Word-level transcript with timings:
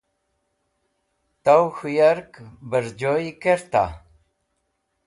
Taw 1.43 1.65
k̃hũ 1.75 1.87
yark 1.97 2.31
bẽrjoy 2.69 3.25
kerta. 3.41 3.83